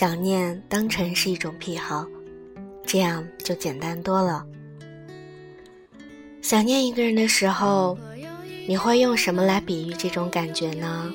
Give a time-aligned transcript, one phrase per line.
[0.00, 2.06] 想念当成是一种癖好，
[2.86, 4.46] 这样就简单多了。
[6.40, 7.98] 想念一个人的时候，
[8.66, 11.12] 你会用什么来比喻这种感觉呢？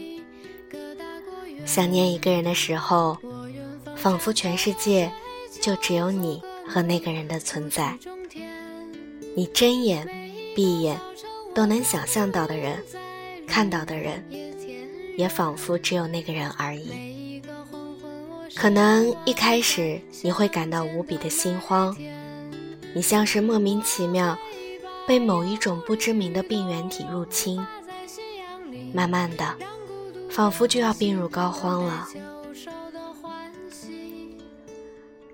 [1.66, 3.17] 想念一个人的时候，
[3.95, 5.12] 仿佛全世界
[5.59, 7.98] 就只有你和那个人的存在。
[9.35, 10.07] 你睁眼、
[10.55, 10.95] 闭眼
[11.55, 12.77] 都能想象到的人，
[13.48, 14.23] 看到的人，
[15.17, 17.14] 也仿佛只有那个人而已。
[18.55, 21.95] 可能一开始你会感到无比的心慌，
[22.93, 24.37] 你像是莫名其妙
[25.05, 27.63] 被某一种不知名的病原体入侵，
[28.93, 29.55] 慢慢的，
[30.29, 32.07] 仿佛就要病入膏肓了。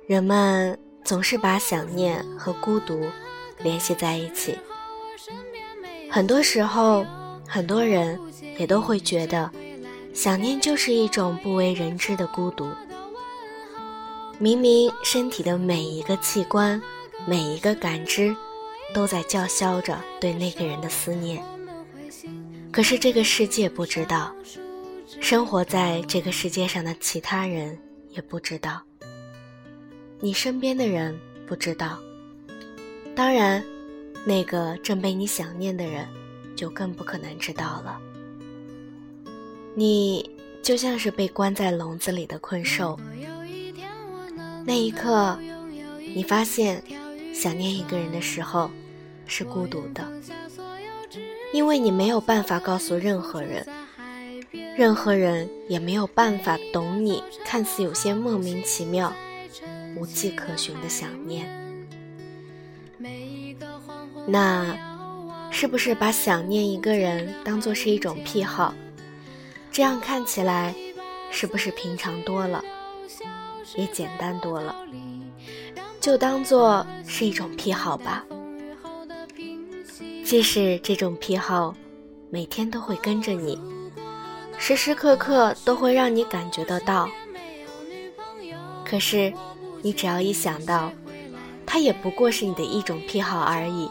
[0.07, 3.05] 人们总是把想念和孤独。
[3.63, 4.57] 联系在一起，
[6.09, 7.05] 很多时候，
[7.47, 8.19] 很多人
[8.57, 9.51] 也都会觉得，
[10.15, 12.67] 想念就是一种不为人知的孤独。
[14.41, 16.81] 明明身体的每一个器官、
[17.27, 18.35] 每一个感知，
[18.91, 21.43] 都在叫嚣着对那个人的思念，
[22.71, 24.33] 可是这个世界不知道，
[25.19, 27.77] 生活在这个世界上的其他人
[28.09, 28.81] 也不知道，
[30.19, 31.99] 你身边的人不知道。
[33.15, 33.63] 当然，
[34.25, 36.09] 那个正被你想念的人，
[36.55, 38.01] 就更不可能知道了。
[39.75, 40.27] 你
[40.63, 42.99] 就像是被关在笼子里的困兽。
[44.63, 45.37] 那一刻，
[46.13, 46.81] 你发现，
[47.33, 48.69] 想念一个人的时候，
[49.25, 50.07] 是孤独的，
[51.53, 53.65] 因为你没有办法告诉任何人，
[54.77, 59.13] 任何人也没有办法懂你看似有些莫名其妙、
[59.95, 61.49] 无迹可寻的想念。
[64.27, 64.77] 那，
[65.49, 68.73] 是不是把想念一个人当做是一种癖好？
[69.71, 70.75] 这样看起来，
[71.31, 72.63] 是不是平常多了，
[73.75, 74.75] 也简单多了？
[75.99, 78.25] 就当做是一种癖好吧。
[80.25, 81.75] 即使这种癖好，
[82.29, 83.59] 每天都会跟着你，
[84.57, 87.09] 时时刻刻都会让你感觉得到。
[88.85, 89.33] 可是，
[89.81, 90.91] 你只要一想到，
[91.65, 93.89] 它也不过是你的一种癖好而已。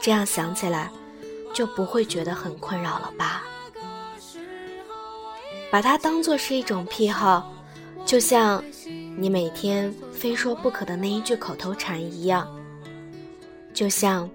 [0.00, 0.90] 这样想起来，
[1.52, 3.44] 就不会觉得很困扰了吧？
[5.70, 7.52] 把它当做是一种癖好，
[8.04, 8.62] 就像
[9.16, 12.46] 你每天非说不可的那一句口头禅一样，
[13.72, 14.28] 就像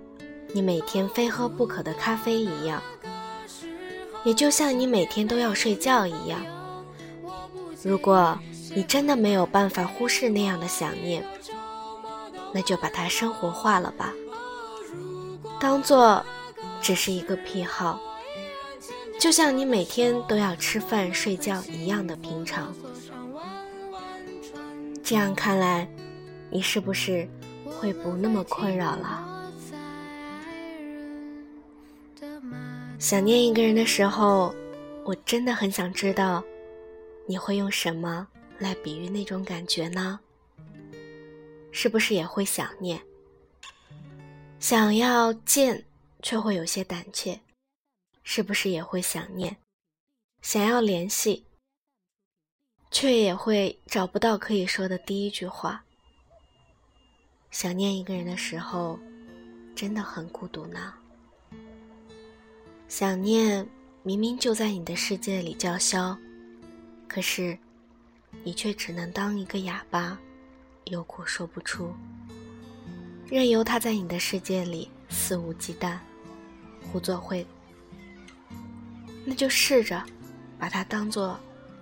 [0.51, 2.81] 你每天非喝不可的咖啡一样，
[4.23, 6.41] 也就像你每天都要睡觉一样。
[7.83, 8.37] 如果
[8.75, 11.23] 你真的没有办法忽视那样的想念，
[12.51, 14.13] 那就把它生活化了吧。
[15.59, 16.23] 当做
[16.81, 17.99] 只是一个癖好，
[19.19, 22.73] 就像你每天都要吃饭睡觉一样的平常。
[25.09, 25.87] 这样看来，
[26.51, 27.25] 你是不是
[27.63, 29.49] 会不那么困扰了？
[32.99, 34.53] 想念一个人的时候，
[35.05, 36.43] 我真的很想知道，
[37.25, 38.27] 你会用什么
[38.59, 40.19] 来比喻那种感觉呢？
[41.71, 42.99] 是不是也会想念？
[44.59, 45.85] 想要见，
[46.21, 47.39] 却会有些胆怯，
[48.23, 49.55] 是不是也会想念？
[50.41, 51.45] 想要联系，
[52.91, 55.83] 却也会找不到可以说的第一句话。
[57.51, 58.99] 想念一个人的时候，
[59.75, 60.93] 真的很孤独呢。
[62.87, 63.67] 想念
[64.03, 66.17] 明明就在你的世界里叫嚣，
[67.07, 67.57] 可是
[68.43, 70.17] 你却只能当一个哑巴，
[70.85, 71.93] 有苦说不出。
[73.29, 75.97] 任由他在你的世界里肆无忌惮、
[76.81, 77.45] 胡作非，
[79.25, 80.01] 那就试着
[80.57, 81.37] 把它当做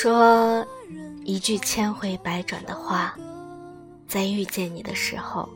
[0.00, 0.64] 说
[1.24, 3.16] 一句千回百转的话，
[4.06, 5.48] 在遇见你的时候。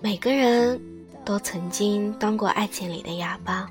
[0.00, 0.80] 每个人
[1.24, 3.70] 都曾经当过爱情里的哑巴，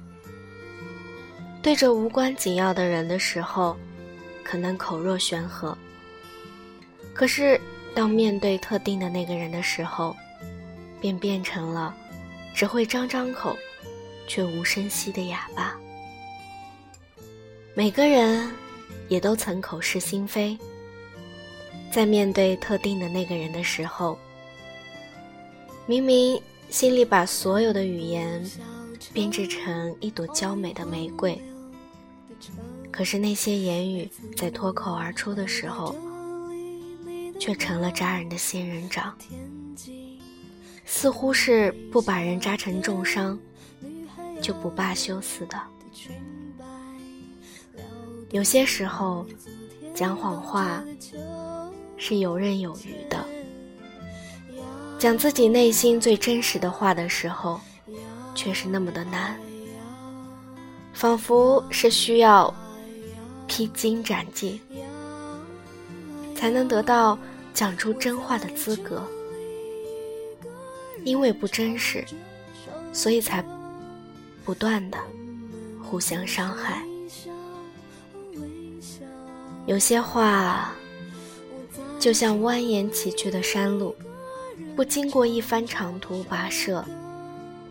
[1.61, 3.75] 对着无关紧要的人的时候，
[4.41, 5.77] 可能口若悬河。
[7.13, 7.59] 可是，
[7.93, 10.15] 当面对特定的那个人的时候，
[11.01, 11.93] 便变成了
[12.53, 13.53] 只会张张口，
[14.29, 15.77] 却无声息的哑巴。
[17.77, 18.49] 每个人
[19.09, 20.57] 也都曾口是心非，
[21.91, 24.17] 在面对特定的那个人的时候，
[25.85, 28.41] 明明心里把所有的语言
[29.11, 31.37] 编织成一朵娇美的玫瑰，
[32.89, 35.93] 可是那些言语在脱口而出的时候。
[37.37, 39.13] 却成了扎人的仙人掌，
[40.85, 43.37] 似乎是不把人扎成重伤，
[44.41, 45.61] 就不罢休似的。
[48.35, 49.25] 有些时候，
[49.93, 50.83] 讲谎话
[51.95, 53.25] 是游刃有余的，
[54.99, 57.61] 讲自己内心最真实的话的时候，
[58.35, 59.39] 却是那么的难，
[60.93, 62.53] 仿佛是需要
[63.47, 64.59] 披荆斩棘。
[66.35, 67.17] 才能得到
[67.53, 69.01] 讲出真话的资格，
[71.05, 72.03] 因为不真实，
[72.91, 73.41] 所以才
[74.43, 74.97] 不断的
[75.81, 76.85] 互相伤害。
[79.65, 80.73] 有些话
[81.99, 83.95] 就像蜿蜒崎岖的山路，
[84.75, 86.85] 不经过一番长途跋涉，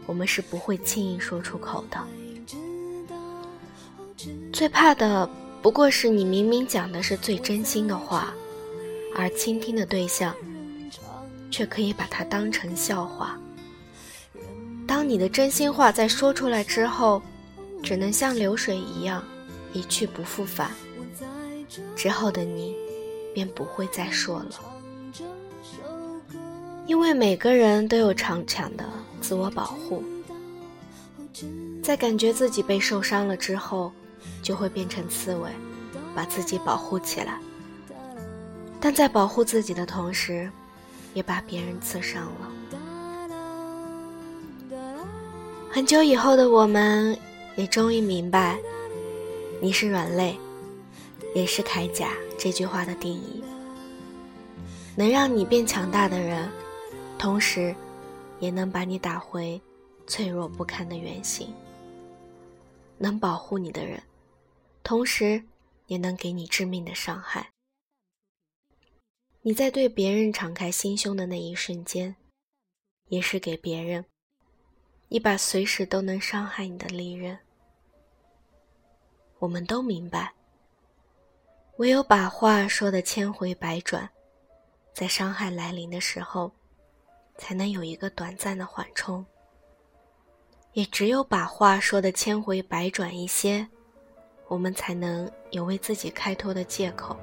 [0.06, 1.99] 我们是不会轻易说出口的。
[4.52, 5.29] 最怕的
[5.62, 8.35] 不过是你明明讲的是最真心的话。
[9.17, 10.35] 而倾听的对象，
[11.49, 13.38] 却可以把它当成笑话。
[14.88, 17.23] 当你的真心话在说出来之后，
[17.81, 19.23] 只能像流水一样
[19.73, 20.73] 一去不复返，
[21.97, 22.75] 之后的你
[23.35, 24.50] 便不会再说了。
[26.87, 28.85] 因为每个人都有常强的
[29.21, 30.03] 自我保护，
[31.82, 33.91] 在感觉自己被受伤了之后，
[34.43, 35.50] 就会变成刺猬，
[36.15, 37.38] 把自己保护起来。
[38.81, 40.50] 但在保护自己的同时，
[41.15, 42.50] 也把别人刺伤了。
[45.70, 47.17] 很久以后的我们，
[47.56, 48.59] 也终于明白，
[49.59, 50.38] 你是软肋，
[51.34, 53.42] 也是铠甲这句话的定义。
[54.96, 56.48] 能让你变强大的人，
[57.19, 57.75] 同时，
[58.38, 59.60] 也能把你打回
[60.06, 61.52] 脆弱不堪的原形。
[62.96, 64.00] 能保护你的人，
[64.84, 65.42] 同时，
[65.88, 67.50] 也能给你致命的伤害。
[69.42, 72.14] 你在对别人敞开心胸的那一瞬间，
[73.08, 74.04] 也是给别人
[75.08, 77.36] 一把随时都能伤害你的利刃。
[79.40, 80.32] 我们都明白，
[81.79, 84.09] 唯有把话说的千回百转，
[84.93, 86.53] 在伤害来临的时候，
[87.37, 89.25] 才能有一个短暂的缓冲。
[90.73, 93.67] 也只有把话说的千回百转一些，
[94.46, 97.17] 我们才能有为自己开脱的借口。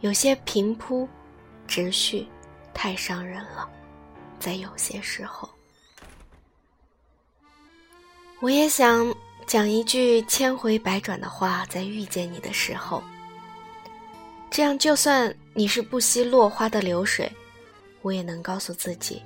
[0.00, 1.06] 有些平铺
[1.66, 2.26] 直叙，
[2.72, 3.68] 太伤人了。
[4.38, 5.46] 在有些时候，
[8.40, 9.14] 我也想
[9.50, 13.02] 讲一句千回百转的话，在遇见你的时候，
[14.48, 17.28] 这样就算你是不惜落花的流水，
[18.00, 19.20] 我也能告诉自己，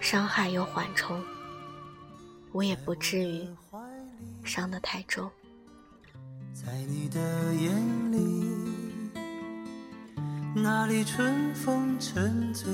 [0.00, 1.22] 伤害有缓冲，
[2.52, 3.46] 我也不至于
[4.44, 5.30] 伤得太重。
[6.54, 7.20] 在你的
[7.56, 8.18] 眼里。
[10.54, 12.72] 哪里春风沉醉，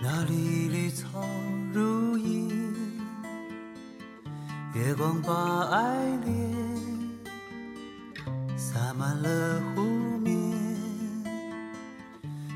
[0.00, 1.22] 哪里绿草
[1.74, 2.67] 如茵。
[4.78, 5.34] 月光把
[5.72, 5.92] 爱
[6.24, 6.54] 恋
[8.56, 9.82] 洒满了湖
[10.20, 10.32] 面，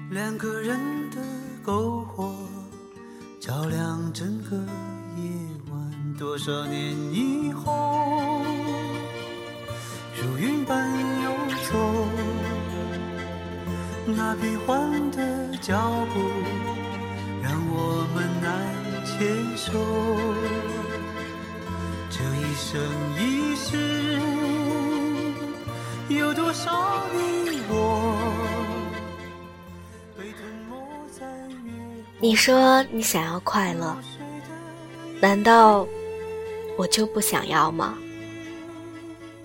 [0.08, 0.78] 两个人
[1.10, 1.16] 的
[1.64, 2.32] 篝火
[3.40, 4.56] 照亮整个
[5.16, 5.24] 夜
[5.72, 6.14] 晚。
[6.16, 8.40] 多少年以后，
[10.16, 10.88] 如云般
[11.24, 11.30] 游
[11.72, 12.06] 走。
[14.06, 16.20] 那变幻的脚步，
[17.42, 18.52] 让我们难
[19.04, 19.72] 牵手。
[22.72, 22.88] 这一生
[23.18, 24.18] 一世，
[26.08, 28.16] 有多少你我？
[32.18, 33.94] 你说你想要快乐，
[35.20, 35.86] 难道
[36.78, 37.94] 我就不想要吗？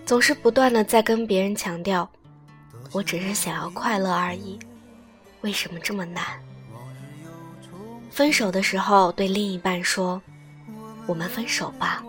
[0.05, 2.09] 总是不断的在跟别人强调。
[2.93, 4.57] 我只是想要快乐而已，
[5.41, 6.23] 为什么这么难？
[8.09, 10.21] 分手的时候对另一半说
[11.05, 12.01] ：“我们分手吧，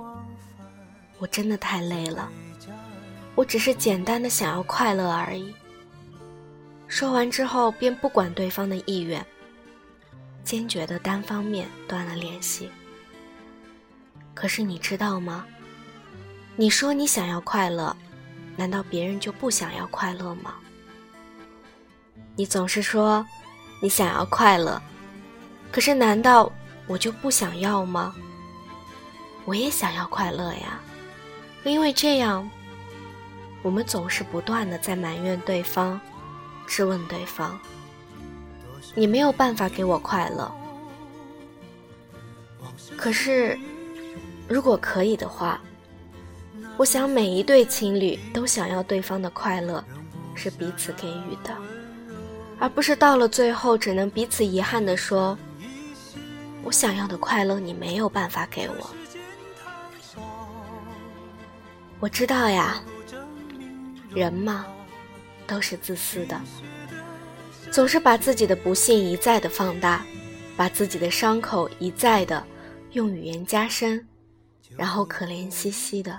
[1.18, 2.30] 我真的太累了，
[3.34, 5.52] 我只是简单的想要快乐而已。
[6.86, 9.24] 说完之后，便不管对方的意愿，
[10.44, 12.70] 坚决的单方面断了联系。
[14.34, 15.44] 可是你知道吗？
[16.56, 17.94] 你说你想要快乐，
[18.56, 20.54] 难道别人就不想要快乐吗？
[22.36, 23.26] 你总是说
[23.82, 24.80] 你想要快乐，
[25.72, 26.50] 可是难道
[26.86, 28.14] 我就不想要吗？
[29.44, 30.80] 我也想要快乐呀，
[31.68, 32.48] 因为这样，
[33.62, 36.00] 我们总是不断的在埋怨对方，
[36.66, 37.58] 质问对方。
[38.94, 40.50] 你没有办法给我快乐，
[42.96, 43.58] 可是。
[44.50, 45.60] 如果可以的话，
[46.78, 49.84] 我想每一对情侣都想要对方的快乐，
[50.34, 51.54] 是彼此给予的，
[52.58, 55.36] 而不是到了最后只能彼此遗憾的说
[56.64, 58.90] ：“我想要的快乐你没有办法给我。”
[62.00, 62.80] 我知道呀，
[64.10, 64.66] 人嘛，
[65.46, 66.40] 都是自私的，
[67.72, 70.04] 总是把自己的不幸一再的放大，
[70.56, 72.44] 把自己的伤口一再的
[72.92, 74.06] 用语言加深。
[74.76, 76.16] 然后可怜兮兮的，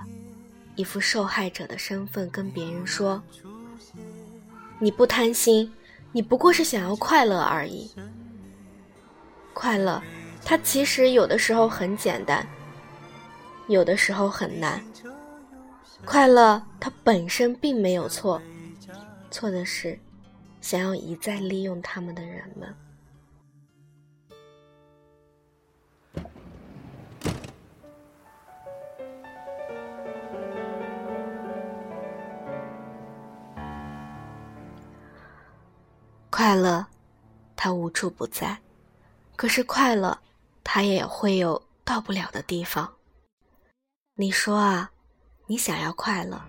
[0.74, 3.22] 一副受害者的身份跟别人说
[4.78, 5.72] ：“你不贪心，
[6.12, 7.90] 你不过是想要快乐而已。
[9.54, 10.02] 快乐，
[10.44, 12.46] 它其实有的时候很简单，
[13.66, 14.84] 有的时候很难。
[16.04, 18.42] 快乐它本身并没有错，
[19.30, 19.98] 错的是
[20.60, 22.74] 想要一再利用他们的人们。”
[36.28, 36.86] 快乐，
[37.54, 38.56] 它无处不在；
[39.36, 40.18] 可是快乐，
[40.64, 42.94] 它也会有到不了的地方。
[44.14, 44.90] 你说啊，
[45.50, 46.40] 你想要快乐，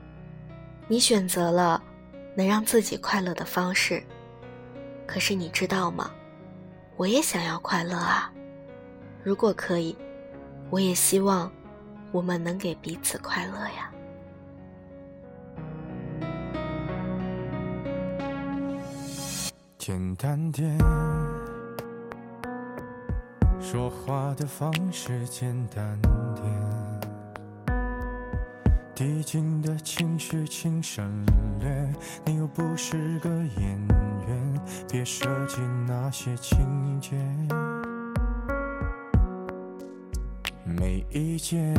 [0.88, 1.82] 你选择了
[2.36, 4.04] 能让自己快乐的方式。
[5.08, 6.12] 可是你知道吗？
[6.98, 8.32] 我也想要快乐啊！
[9.24, 9.98] 如果可以，
[10.70, 11.52] 我也希望
[12.12, 13.92] 我们能给彼此快乐呀。
[19.80, 20.78] 简单点，
[23.60, 26.00] 说话的方式简单
[26.36, 26.61] 点，
[29.02, 31.26] 递进的情绪请省
[31.60, 31.92] 略。
[32.24, 33.88] 你又不是个演
[34.28, 37.18] 员，别设计那些情节。
[40.64, 41.74] 没意见，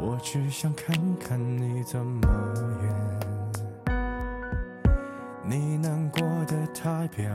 [0.00, 2.26] 我只想看看你怎么
[2.82, 2.94] 演。
[5.46, 7.26] 你难过的太表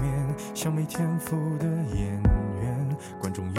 [0.00, 2.22] 面，像没天赋的演
[2.62, 3.58] 员，观众一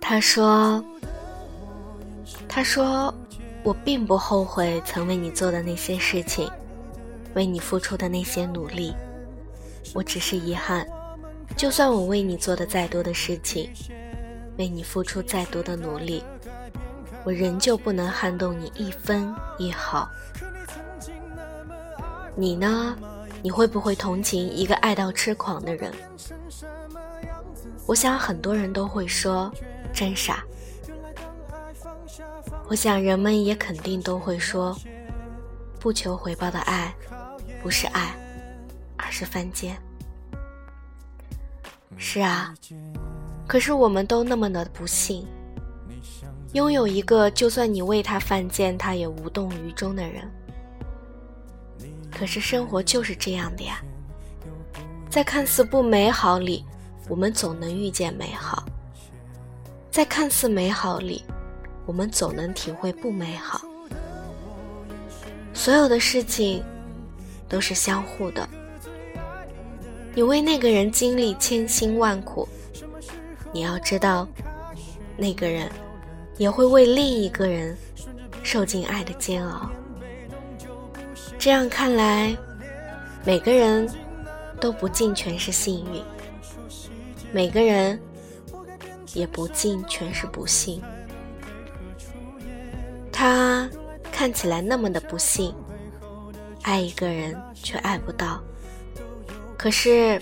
[0.00, 0.84] 他说
[2.48, 3.12] ：“他说，
[3.62, 6.50] 我并不后悔曾为你做的那些事情，
[7.34, 8.94] 为你付出的那些努力。
[9.94, 10.86] 我只是遗憾，
[11.56, 13.70] 就算我为你做的再多的事情，
[14.58, 16.22] 为你付出再多的努力。”
[17.24, 20.10] 我仍旧不能撼动你一分一毫。
[22.34, 22.96] 你呢？
[23.44, 25.92] 你会不会同情一个爱到痴狂的人？
[27.86, 29.52] 我想很多人都会说
[29.92, 30.44] 真傻。
[32.68, 34.74] 我想人们也肯定都会说，
[35.78, 36.94] 不求回报的爱
[37.62, 38.14] 不是爱，
[38.96, 39.76] 而是犯贱。
[41.98, 42.54] 是啊，
[43.46, 45.26] 可是我们都那么的不幸。
[46.54, 50.30] 拥有一个就算你为他犯贱，他也无动于衷的人。
[52.10, 53.82] 可是生活就是这样的呀，
[55.10, 56.64] 在看似不美好里，
[57.12, 58.64] 我们总能遇见美好；
[59.90, 61.22] 在看似美好里，
[61.84, 63.60] 我们总能体会不美好。
[65.52, 66.64] 所有的事情
[67.50, 68.48] 都是相互的。
[70.14, 72.48] 你为那个人经历千辛万苦，
[73.52, 74.26] 你要知道，
[75.18, 75.70] 那个人。
[76.38, 77.76] 也会为另一个人
[78.42, 79.70] 受尽爱的煎熬。
[81.38, 82.34] 这样看来，
[83.22, 83.86] 每个人
[84.58, 86.02] 都不尽全是幸运，
[87.32, 87.98] 每个人
[89.14, 90.82] 也不尽全是不幸。
[93.10, 93.68] 他
[94.10, 95.54] 看起来那么的不幸，
[96.62, 98.42] 爱一个人却爱不到。
[99.56, 100.20] 可是，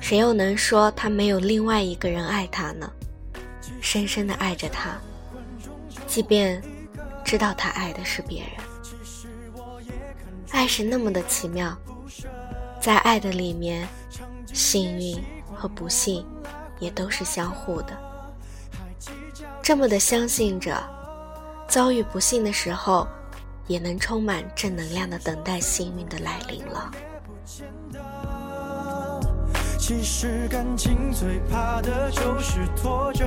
[0.00, 2.90] 谁又能说他没有另外一个人爱他呢？
[3.80, 4.98] 深深的爱着他，
[6.06, 6.62] 即便
[7.24, 8.50] 知道他爱的是别人。
[10.50, 11.76] 爱是那么的奇妙，
[12.80, 13.88] 在爱的里面，
[14.52, 15.18] 幸运
[15.64, 16.26] 和不幸
[16.78, 17.98] 也都是相互的。
[19.62, 20.76] 这么的相信着，
[21.66, 23.08] 遭遇不幸的时候，
[23.66, 26.90] 也能充满正能量的等待幸运的来临了。
[29.78, 33.24] 其实感情最怕的就是拖着，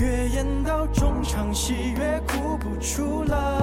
[0.00, 3.61] 越演到中场戏越哭不出了，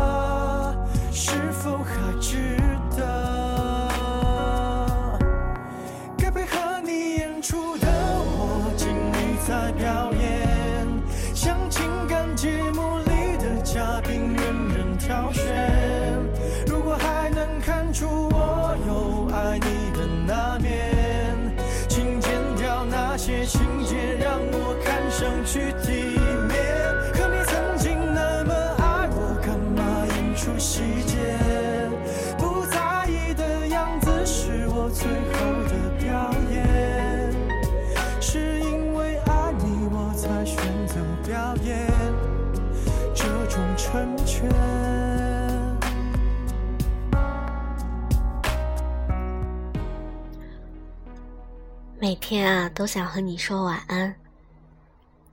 [52.01, 54.15] 每天啊，都想和你说晚安。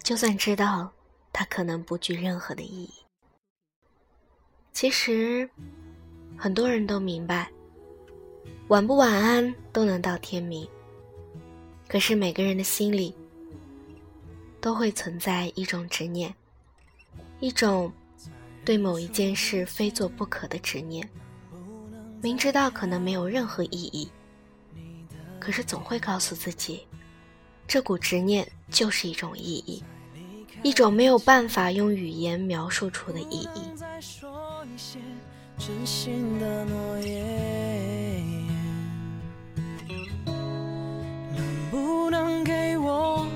[0.02, 0.92] 就算知道
[1.32, 2.92] 它可能不具任何的意义，
[4.72, 5.48] 其实
[6.36, 7.48] 很多人都明白，
[8.66, 10.68] 晚不晚安都能到天明。
[11.86, 13.14] 可是每个人的心里
[14.60, 16.34] 都会存在一种执念，
[17.38, 17.92] 一种
[18.64, 21.08] 对某一件事非做不可的执念，
[22.20, 24.10] 明知道可能没有任何意义。
[25.38, 26.86] 可是总会告诉自己，
[27.68, 29.82] 这股执念就是一种意义，
[30.62, 33.60] 一种没有办法用语言描述出的意义。
[41.34, 43.26] 能不能给我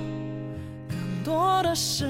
[0.88, 2.06] 更多的时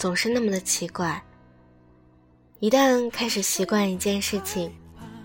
[0.00, 1.22] 总是那么的奇怪，
[2.58, 4.72] 一旦开始习惯一件事情，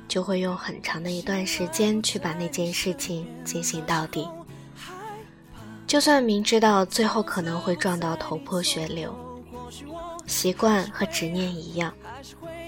[0.05, 4.27] 就会用很长的一段时间去把那件事情进行到底。
[5.87, 9.15] 就算明知道最后可能会撞到头破血流，
[10.27, 11.93] 习惯和执念一样，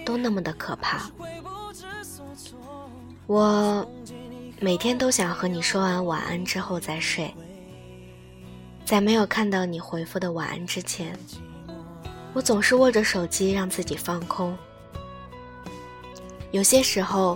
[0.06, 1.12] 都那么的可怕。
[3.26, 3.86] 我。
[4.60, 7.32] 每天都想和你说完晚安之后再睡，
[8.84, 11.16] 在没有看到你回复的晚安之前，
[12.38, 14.56] 我总是握着手机让自己放空。
[16.52, 17.36] 有些时候，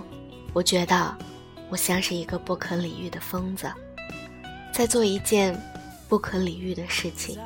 [0.52, 1.18] 我觉得
[1.70, 3.68] 我像是一个不可理喻的疯子，
[4.72, 5.60] 在做一件
[6.08, 7.36] 不可理喻的事情。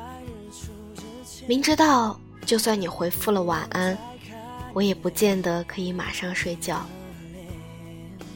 [1.47, 3.97] 明知道就算你回复了晚安，
[4.71, 6.85] 我也不见得可以马上睡觉。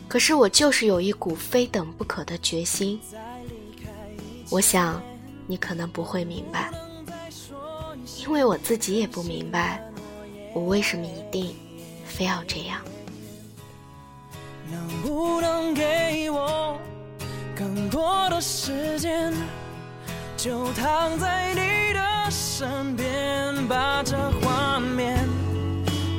[0.07, 2.99] 可是我就是有一股非等不可的决心，
[4.49, 4.99] 我想
[5.45, 6.71] 你可能不会明白，
[8.21, 9.81] 因为我自己也不明白，
[10.53, 11.55] 我为什么一定
[12.05, 12.79] 非要这样。
[14.69, 16.77] 能不能给我
[17.55, 19.33] 更多的时间，
[20.37, 25.27] 就躺在你的身边，把这画面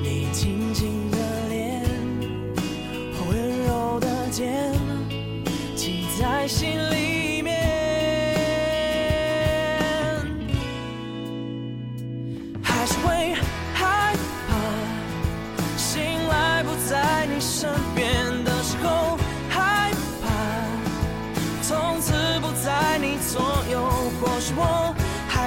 [0.02, 1.16] 你轻轻的
[1.48, 1.82] 脸
[3.28, 4.74] 温柔的肩
[5.76, 6.91] 挤在心。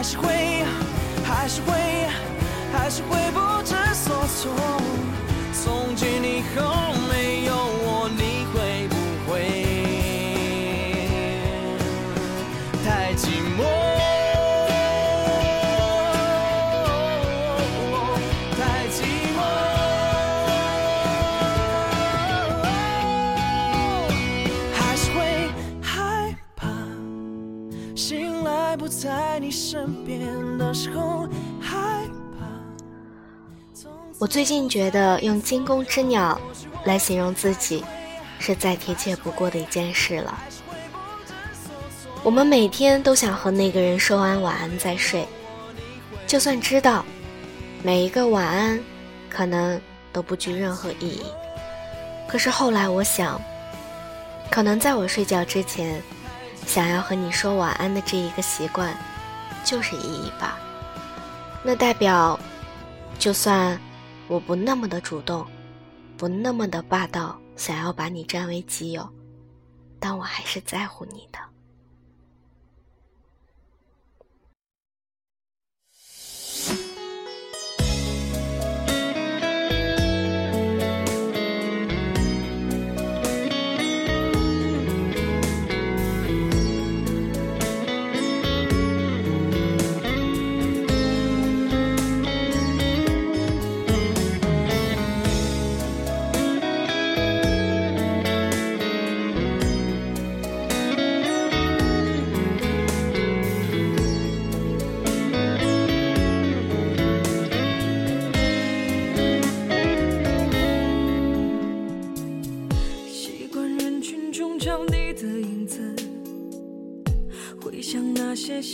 [0.05, 2.07] 还是会，
[2.71, 4.53] 还是会不知所措。
[5.51, 8.95] 从今以后没有我，你会不
[9.27, 9.33] 会
[12.83, 13.23] 太寂
[13.57, 13.74] 寞？
[34.17, 36.39] 我最近觉得用惊弓之鸟
[36.85, 37.83] 来形容自己，
[38.39, 40.37] 是再贴切不过的一件事了。
[42.23, 45.27] 我们每天都想和那个人说完晚安再睡，
[46.25, 47.05] 就算知道
[47.83, 48.79] 每一个晚安
[49.29, 49.79] 可能
[50.11, 51.25] 都不具任何意义，
[52.27, 53.39] 可是后来我想，
[54.49, 56.01] 可能在我睡觉之前，
[56.65, 58.95] 想要和你说晚安的这一个习惯，
[59.63, 60.57] 就是意义吧。
[61.67, 62.39] 那代表，
[63.17, 63.75] 就算
[64.27, 65.43] 我不那么的主动，
[66.15, 69.09] 不那么的霸道，想要把你占为己有，
[69.99, 71.39] 但我还是在乎你的。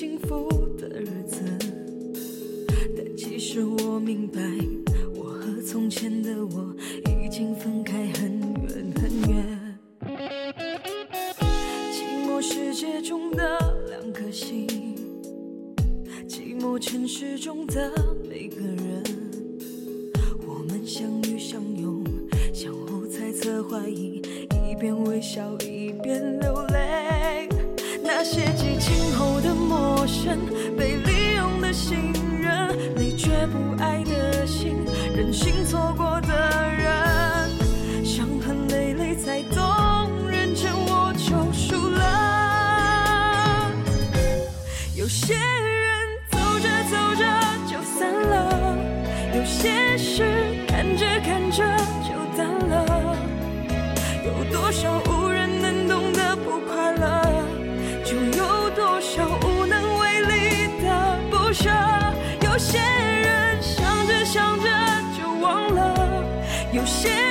[0.01, 0.60] 幸福。
[35.21, 36.80] 任性错过的，
[66.73, 67.30] 有些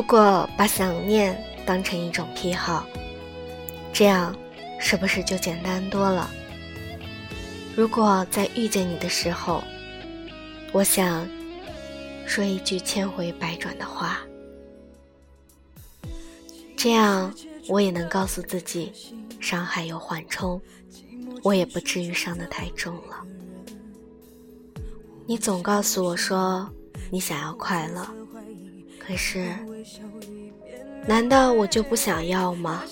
[0.00, 2.86] 如果把想念当成一种癖好，
[3.92, 4.34] 这样
[4.78, 6.30] 是不是就简单多了？
[7.76, 9.62] 如果在遇见你的时候，
[10.72, 11.28] 我想
[12.24, 14.20] 说一句千回百转的话，
[16.78, 17.30] 这样
[17.68, 18.90] 我也能告诉自己，
[19.38, 20.58] 伤害有缓冲，
[21.42, 23.22] 我也不至于伤得太重了。
[25.26, 26.66] 你总告诉我说
[27.10, 28.19] 你想要快乐。
[29.10, 29.44] 可是，
[31.04, 32.84] 难道我就不想要吗？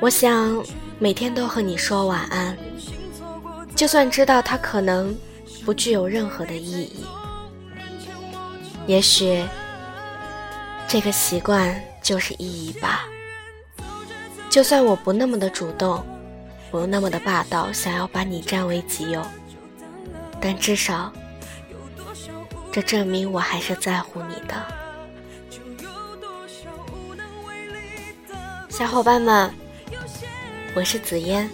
[0.00, 0.60] 我想
[0.98, 2.58] 每天都和你说晚安，
[3.76, 5.16] 就算知道它可能
[5.64, 7.04] 不具有任何的意义。
[8.88, 9.44] 也许
[10.88, 13.06] 这个习惯就是意义吧。
[14.50, 16.04] 就算我不那么的主动，
[16.72, 19.24] 不那么的霸道，想要把你占为己有，
[20.40, 21.12] 但至少。
[22.74, 24.66] 这证明我还是在乎你的，
[28.68, 29.48] 小伙伴们，
[30.74, 31.48] 我是紫嫣，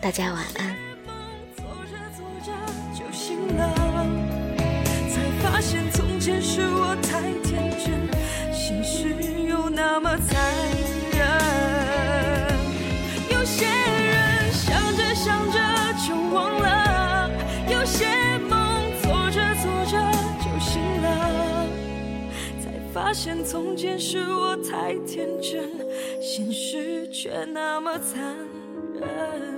[0.00, 0.81] 大家晚安。
[23.12, 25.68] 发现从前是我太天真，
[26.18, 28.34] 现实却那么残
[28.94, 29.51] 忍。